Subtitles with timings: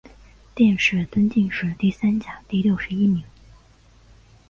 [0.55, 3.23] 殿试登进士第三甲第六十一名。